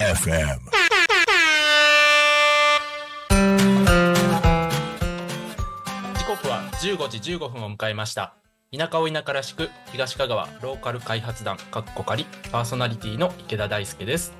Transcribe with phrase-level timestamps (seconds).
[0.00, 0.58] FM.
[6.14, 8.34] 時刻は15時15分を迎えました
[8.76, 14.32] 田舎を田舎らしく東香川ローカル開発団かっこかりパーソナリティの池田大輔です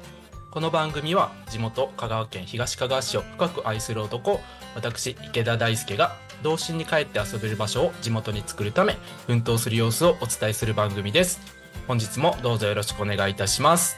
[0.50, 4.40] この番組は地元香川県東香川市を深く愛する男
[4.74, 8.96] 私池田大輔が童心に帰って遊べる場所を地元に作るため
[9.26, 11.40] 奮闘する様子をお伝えする番組です。
[11.86, 13.96] 本日もどうぞよろしくお願いいたします。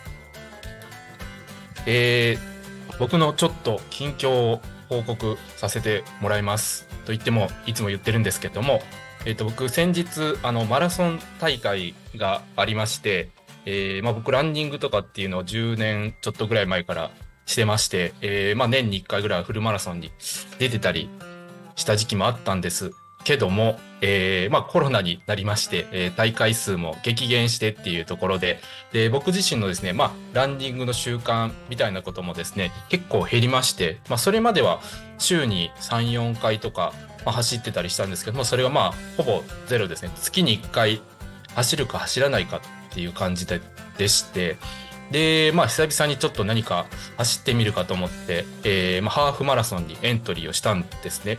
[1.86, 8.82] えー、僕のちょっと近況を報告させてもらいますと言ってもいつも言ってるんですけども、
[9.24, 13.30] えー、と僕先日あのマラソン大会がありまして、
[13.64, 17.10] えーまあ、僕ランニングとかっていうのを10年ちょっとぐらい前から
[17.46, 20.12] してまして、えーまあ、年に1回ぐらいフルマラソンに
[20.58, 21.08] 出てたり
[21.78, 22.92] した時期もあったんです
[23.24, 28.60] けども、えーまあ、コロナになりまして、えー大会数も激減してっていうところで
[28.92, 34.80] で僕自身のですね、まあ、ランニングの習慣みたいなこともですね結構減りまして、まあ、それまでは
[35.18, 36.92] 週に34回とか、
[37.24, 41.00] まあ、走ってたりしたんですけどもそれがまあほぼゼロですね月に1回
[41.54, 42.60] 走るか走らないかっ
[42.92, 43.60] ていう感じで
[43.98, 44.56] でして
[45.10, 51.38] でまあ久々にちょっと何か走ってみるかと思って、えーまあ、ハーフマラソンにエントリーをしたんですね。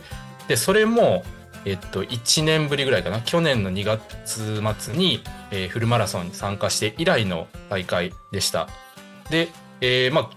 [0.50, 1.22] でそれも
[1.64, 8.66] えっと、1年ぶりぐらいかな去年の2月末に、えーフルマラソンに参加して以来の大会でした。
[9.30, 9.48] で、
[9.80, 10.30] えーまあ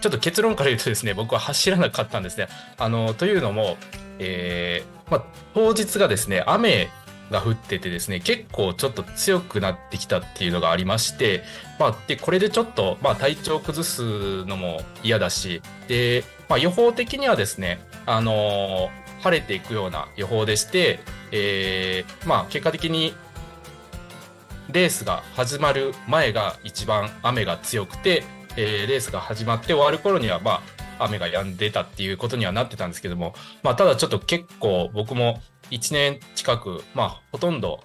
[0.00, 2.48] ちょっと結論から言うとですね僕は走らなかったんですね。
[2.78, 3.76] あのというのも、
[4.18, 5.24] えーまあ、
[5.54, 6.88] 当日がですね雨
[7.30, 11.42] が降っててですね結構ちょっと強くなってきたっていうのがありまして、
[11.78, 21.00] まあ、でこれでちょっと、まあ、体調崩すのも嫌だしで、まあ、予報的にはですねあのー晴れていくような予報でして、
[21.32, 23.14] えーまあ結果的に
[24.70, 28.24] レースが始まる前が一番雨が強くて、
[28.56, 30.62] えーレースが始まって終わる頃にはま
[30.98, 35.40] あ雨が止んでたっていうことにはなってたんですけども、まあ、ただちょっと結構僕も
[35.70, 37.80] 1年近く、まあ、ほとんど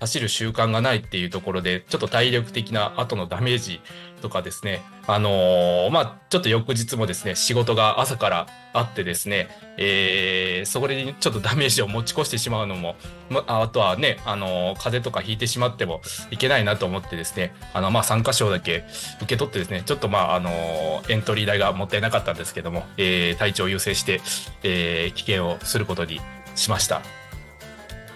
[0.00, 3.80] 走る習慣がないっていうところでちょっと体力的な後のダメージ
[4.24, 12.96] とかですねあのーまあちょっと翌日もですね仕事が朝からあってですね、えーそこにちょっとダメージを持ち越してしまうのも
[13.28, 18.84] まああとはね、あのー風邪とかひいてしまってもいけないなと思ってですねあのまあ参加賞だけ
[19.18, 24.22] 受け取ってですねちょっとまああのーエントリー代がもったいなかったんですけども、えー体調を優先して、
[24.62, 26.22] えー棄権をすることに
[26.54, 27.02] しました。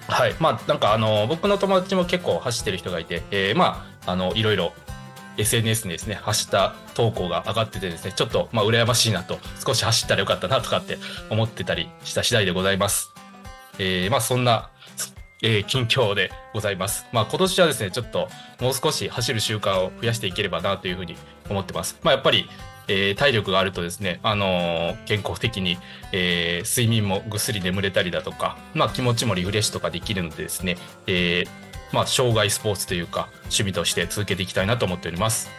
[0.09, 0.35] はい。
[0.41, 4.73] まあ、なんか、あの、僕の友達も結構走ってる人がいて、えーまあ、あの、いろいろ
[5.39, 10.99] SNS にですね、走った投稿が上がっててですね、ちょっと、まあ、羨ましいなと、少し走ったらよかったなとかって
[11.31, 13.13] 思ってたりした次第でございます。
[13.79, 14.71] えーまあ、そんな、
[15.43, 17.07] えー近況でございます。
[17.13, 18.29] まあ、今年はですね、ちょっと、
[18.61, 21.17] もう少し走る習慣を増やしていければなというふうに
[21.49, 21.99] 思ってます。
[22.03, 22.49] まあ、やっぱり、
[22.89, 25.79] えー体力があるとですね、あのー健康的に、
[26.13, 30.77] え睡眠もぐっすり眠れたりだとか、まあ、気持ちもリフレッシュとかできるのでですね、
[31.07, 31.45] え
[31.93, 35.51] まあ、障害スポーツというか趣味として続けていきたいなと思っております。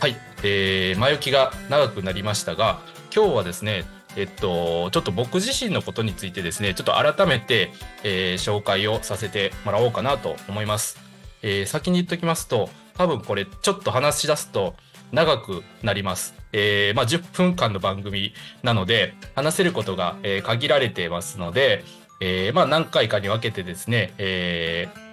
[0.00, 2.80] はい、えー前置きが長くなりましたが
[3.14, 3.84] 今日はですね
[4.18, 7.70] えっと、ちょっと僕自身のことについてですね、ちょっと改めて、
[8.02, 10.98] えー紹介をさせてもらおうかなと思います。
[11.42, 14.74] えー先に言っておきますと、多分これちょっと話し出すと
[15.12, 16.34] 長くなります。
[16.52, 18.34] えーまあ、10分間の番組
[18.64, 21.84] なので、話せることが、え限られてますので、
[22.18, 25.08] えまあ、何回かに分けてですね、えー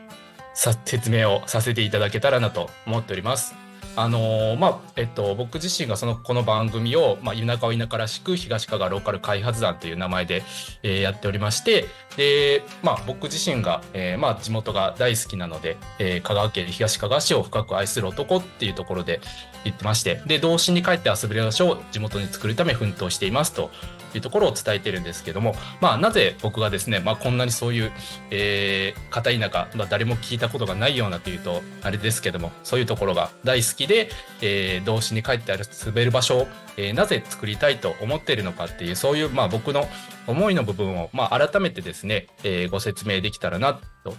[0.85, 3.64] 説明をさせていただけたらなと思っております。
[3.97, 10.44] あのーまあえっと、僕自身がそのこの番組を、まあ、田舎を田舎らしく東香川ローカル開発団という名前で、
[10.83, 11.85] えーやっておりまして
[12.17, 19.22] で、まあ、僕自身が、えーまあ、地元が大好きなので、えー香川県東香川市を深く愛する男っていうところで
[19.63, 23.69] 言ってましてで童心に帰って遊べる場所を地元に作るため奮闘していますと。
[24.15, 27.91] ていうところを伝えてるんですけども、まあ、なぜ僕がですね、まあ、こんなにそういう、
[28.31, 34.09] えー片田舎、まあ、誰も聞いたことがないようなというとあれですけどもそういうところが大好きで、
[34.41, 36.47] えー、童心に帰って遊べる場所を、
[36.77, 39.88] えーなぜ作りたいと思っているのかっていうそういう、まあ、僕の
[40.27, 44.15] 思いの部分を、まあ、改めてですね、えーご説明できたらなと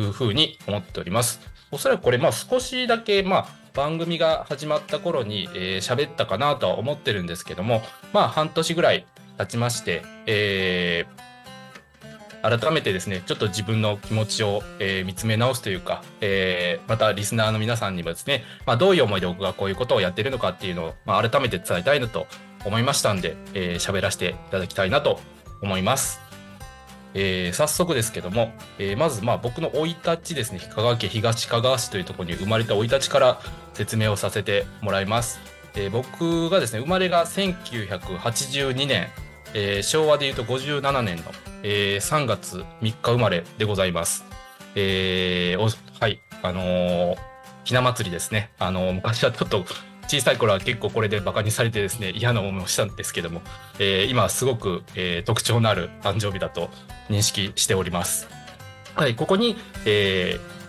[0.00, 1.40] いうふうに思っております。
[1.70, 7.82] おそらくこれ、まあ、少しだけ、まあ、番組が始まった頃に喋、えーったかなとは思ってるんですけども、
[8.12, 9.06] まあ、半年ぐらい
[9.44, 11.30] 経ちまして、えー
[12.42, 22.26] 改めてですね、ちょっと自分の気持ちを、えー見つめ直すというか、えーまたリスナーの皆さんにもですね、まあ、どういう思いで僕がこういうことをやってるのかっていうのを、まあ、改めて伝えたいなと
[22.64, 25.20] 思いましたんで、えー喋らせていただきたいなと
[25.60, 26.20] 思います。
[27.12, 33.40] えー早速ですけども、えーまずまあ僕の生い立ちですね、香川県東香川市というところに生まれた生い立ちから
[33.74, 35.40] 説明をさせてもらいます。
[35.74, 39.08] えー僕がですね、生まれが1982年、
[39.54, 41.22] えー昭和でいうと57年の、
[41.62, 44.24] えー3月3日生まれでございます。
[44.74, 47.16] えーはい、あのー
[47.64, 48.50] ひな祭りですね。
[48.58, 49.64] あのー昔はちょっと
[50.08, 53.42] 小さい頃は結構これでバカにされてですね、嫌な思いをしたんですけども、
[53.78, 56.68] えー今はすごく、えー特徴のある誕生日だと
[57.08, 58.28] 認識しております。
[58.94, 59.56] はい、ここに、
[59.86, 60.59] えー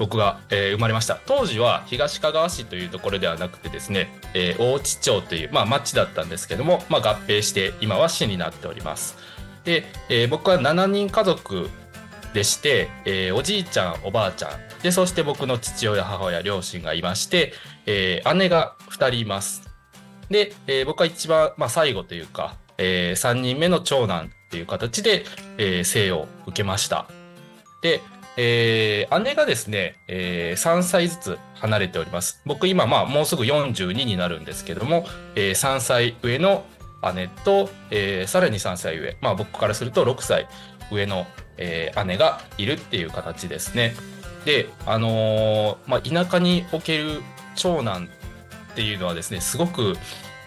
[0.00, 1.20] 僕が、えー生まれました。
[1.26, 9.16] 当時は東かがわ市というところではなくてですね、えー大地町という、まあ、町だったんですけども、まあ、合併して今は市になっております。
[9.62, 11.68] で、えー僕は7人家族
[12.32, 14.50] でして、えーおじいちゃん、おばあちゃん、
[14.82, 17.52] で、そして僕の父親、母親、両親がいまして、
[17.84, 19.68] えー姉が2人います。
[20.30, 25.26] で、えー僕は一番、まあ、最後というか、え3人目の長男っていう形で、
[25.58, 27.06] えー生を受けました。
[27.82, 28.00] で、
[28.42, 32.40] えー姉がですね、え3歳ずつ離れております。
[32.46, 35.04] 僕今、まあ、もうすぐ42になるんですけども、
[35.34, 36.64] え3歳上の
[37.14, 40.48] 姉と、えーさらに3歳上、まあ、僕からすると6歳
[40.90, 41.26] 上の、
[41.58, 43.94] えー姉がいるっていう形ですね。
[44.46, 47.20] で、あのーまあ、田舎における
[47.56, 48.08] 長男
[48.72, 49.98] っていうのはですね、すごく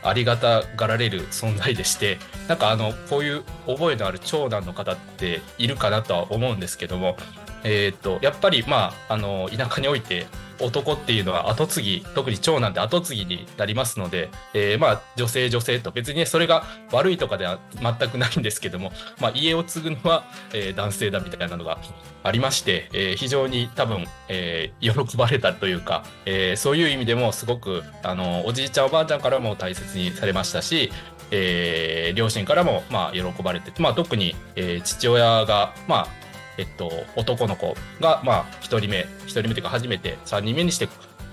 [0.01, 2.17] ありがたがられる存在でして、
[2.47, 7.17] なんかあの、こういう覚えのある長男の方っているかなとは思うんですけども、
[7.63, 10.27] えっ、と、やっぱりまあ、あの、田舎において
[10.60, 21.77] 男っていうのは後継ぎ、特に長男って後継ぎになりますので、えーまあ、女性女性と別に、それが悪いとかでは全くないんですけども、まあ、家を継ぐのは、えー男性だみたいなのが
[22.24, 30.92] ありまして、えー非常に多分、えー喜ばれたというか、えーそういう意味でもすごく、あの、おじいちゃんおばあちゃんからも大切にされましたし、
[31.31, 36.22] えー両親からも、まあ、喜ばれて、まあ、特に、えー父親が、まあ、
[36.57, 40.88] えっと、男の子が、まあ、一人目、一人目というか初めて三人目にして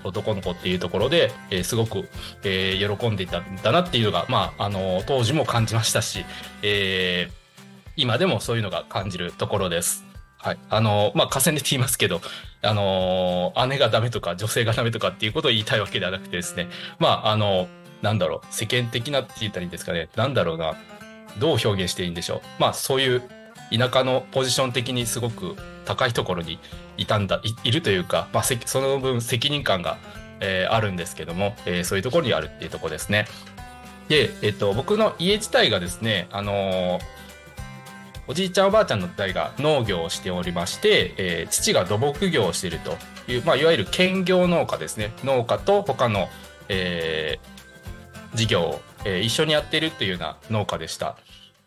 [0.04, 2.08] 男の子っていうところで、えーすごく、
[2.42, 6.24] えー喜んでいたんだなっていうのが、まあ、あの、当時も感じましたし、
[6.62, 7.40] えー
[7.96, 10.04] 今でもそういうのが感じるところです。
[10.38, 10.58] はい。
[10.70, 12.22] あの、まあ、河川で言いますけど、
[12.62, 16.68] あの姉がダメとか女性がダメとかっていうことを言いたいわけではなくてですね、
[16.98, 17.68] まあ、あの、
[18.00, 20.76] なんだろう、世間的なって言ったらいいんですかね、なんだろうな、
[21.38, 22.40] どう表現していいんでしょう。
[22.58, 23.22] まあ、そういう
[23.76, 26.58] 田舎のポジション的にすごく高いところに
[26.96, 29.98] いたんだ、いるというか、まあ、その分責任感が、
[30.40, 33.26] えーあるんですけども、えーそういうところにあるっていうところですね。
[34.08, 37.00] で、えっと、僕の家自体がですね、あのー
[38.26, 42.96] おじいちゃんおばあちゃんの代が農業をしておりまして、えー父が土木業をしていると
[43.30, 45.12] いう、まあ、いわゆる兼業農家ですね。
[45.24, 46.28] 農家と他の、
[46.68, 47.60] えー
[48.34, 51.16] 事業を、え一緒にやっているというような農家でした。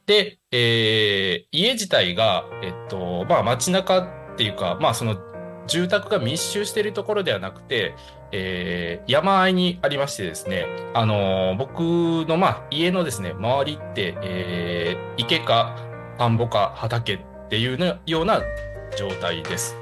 [0.06, 5.18] で、えー家自体が、えっと、まあ街中っていうか、まあその
[5.68, 7.96] 住宅が密集しているところではなくて、
[8.32, 11.80] えー山あいにありましてですね、あのー僕
[12.28, 15.76] のまあ家のですね、周りって、えー池か
[16.18, 17.20] 田んぼか畑っ
[17.50, 18.42] ていうような
[18.98, 19.78] 状態です。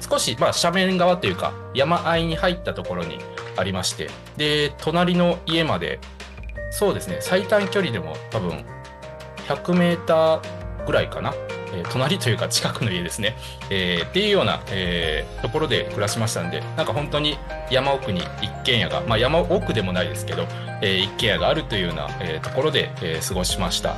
[0.00, 3.18] 少し、まあ、斜面側というか、山あいに入ったところに
[3.56, 6.00] ありまして、で、隣の家まで、
[6.70, 8.64] そうですね、最短距離でも多分、
[9.54, 11.34] 100メーターぐらいかな。
[11.74, 13.36] えー隣というか近くの家ですね。
[13.70, 17.38] えーっていうような、えーところで暮らしましたんで、なんか本当に
[17.70, 20.46] 山奥に一軒家が、まあ山奥でもないですけど、
[20.82, 23.94] え一軒家があるというような、えところで、え過ごしました。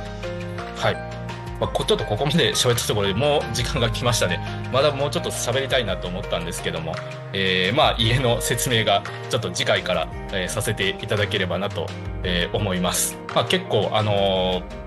[0.77, 1.15] はい。
[1.59, 4.39] まあ、ちょっとここまで 喋ったところでもう時間が来ましたね。
[4.73, 6.95] まだもうちょっと喋りたいなと思ったんですけども、
[7.33, 11.87] えーまあ家の説明がちょっと次回から、えさせていただければなと、
[12.23, 13.17] え思います。
[13.33, 14.84] まあ結構あのー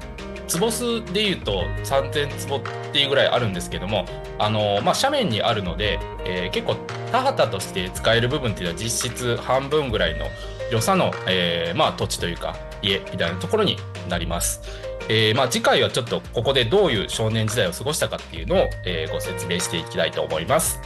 [0.49, 2.61] 坪数でいうと3000坪っ
[2.93, 4.07] ていうぐらいあるんですけども、
[4.38, 6.76] あのまあ斜面にあるので、えー結構
[7.12, 10.26] 田畑として使える部分っていうのは実質半分ぐらいの
[10.73, 13.76] 良さの、えーまあ土地というか家みたいなところに
[14.09, 14.61] なります。
[15.11, 20.81] えーまあ、次回はちょっとここでどういう少年時代を過ごしたかっていうのを、えーご説明していきたいと思います、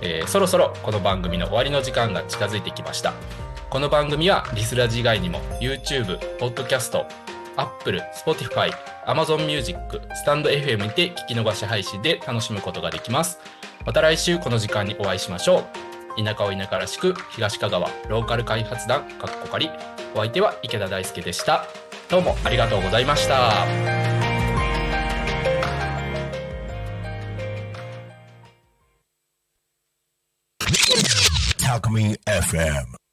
[0.00, 3.14] えーそろそろこの番組の終わりの時間が近づいてきました
[3.68, 7.04] この番組はリスラジ以外にも YouTube、Podcast、
[7.58, 8.70] Apple、Spotify、
[9.06, 9.78] Amazon Music、
[10.14, 13.38] スタンド FM にて聞き逃し配信で楽しむことができます
[13.84, 15.64] また来週この時間にお会いしましょ
[16.16, 19.70] う田舎を田舎らしく東香川ローカル開発団かっこかり
[20.14, 21.64] お相手は池田大輔でした
[22.08, 23.98] どうもありがとうございました。
[31.78, 33.07] Alchemy FM.